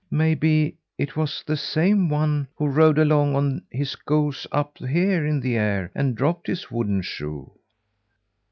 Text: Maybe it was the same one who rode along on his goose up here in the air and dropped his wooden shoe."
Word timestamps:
Maybe 0.09 0.77
it 0.97 1.15
was 1.15 1.43
the 1.45 1.55
same 1.55 2.09
one 2.09 2.47
who 2.55 2.65
rode 2.65 2.97
along 2.97 3.35
on 3.35 3.61
his 3.69 3.95
goose 3.95 4.47
up 4.51 4.79
here 4.79 5.23
in 5.27 5.41
the 5.41 5.57
air 5.57 5.91
and 5.93 6.17
dropped 6.17 6.47
his 6.47 6.71
wooden 6.71 7.03
shoe." 7.03 7.51